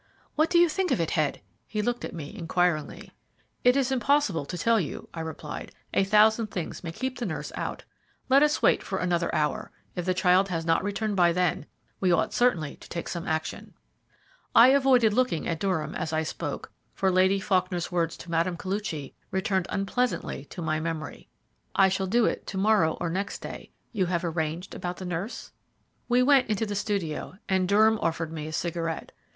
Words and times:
"What 0.35 0.49
do 0.49 0.57
you 0.57 0.67
think 0.67 0.89
of 0.89 0.99
it, 0.99 1.11
Head?" 1.11 1.41
He 1.67 1.83
looked 1.83 2.03
at 2.03 2.15
me 2.15 2.35
inquiringly. 2.35 3.11
"It 3.63 3.77
is 3.77 3.91
impossible 3.91 4.45
to 4.47 4.57
tell 4.57 4.79
you," 4.79 5.07
I 5.13 5.19
replied; 5.19 5.73
"a 5.93 6.03
thousand 6.03 6.47
things 6.47 6.83
may 6.83 6.91
keep 6.91 7.19
the 7.19 7.25
nurse 7.27 7.51
out. 7.53 7.83
Let 8.27 8.41
us 8.41 8.63
wait 8.63 8.81
for 8.81 8.97
another 8.97 9.29
hour. 9.35 9.69
If 9.95 10.05
the 10.05 10.15
child 10.15 10.49
has 10.49 10.65
not 10.65 10.83
returned 10.83 11.15
by 11.17 11.33
then, 11.33 11.67
we 11.99 12.11
ought 12.11 12.33
certainly 12.33 12.77
to 12.77 12.89
take 12.89 13.09
some 13.09 13.27
action." 13.27 13.75
I 14.55 14.69
avoided 14.69 15.13
looking 15.13 15.47
at 15.47 15.59
Durham 15.59 15.93
as 15.93 16.11
I 16.11 16.23
spoke, 16.23 16.71
for 16.95 17.11
Lady 17.11 17.39
Faulkner's 17.39 17.91
words 17.91 18.17
to 18.17 18.31
Mme. 18.31 18.55
Koluchy 18.57 19.13
returned 19.29 19.67
unpleasantly 19.69 20.45
to 20.45 20.63
my 20.63 20.79
memory: 20.79 21.29
"I 21.75 21.89
shall 21.89 22.07
do 22.07 22.25
it 22.25 22.47
to 22.47 22.57
morrow 22.57 22.97
or 22.99 23.11
next 23.11 23.43
day 23.43 23.69
you 23.91 24.07
have 24.07 24.25
arranged 24.25 24.73
about 24.73 24.97
the 24.97 25.05
nurse?" 25.05 25.51
We 26.09 26.23
went 26.23 26.49
into 26.49 26.65
the 26.65 26.73
studio, 26.73 27.35
and 27.47 27.69
Durham 27.69 27.99
offered 27.99 28.33
me 28.33 28.47
a 28.47 28.51
cigarette. 28.53 29.11